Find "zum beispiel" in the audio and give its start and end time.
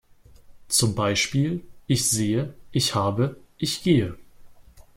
0.67-1.61